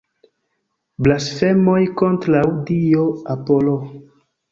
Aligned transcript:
Blasfemoj 1.07 1.81
kontraŭ 2.01 2.41
dio 2.71 3.05
Apollo! 3.35 3.77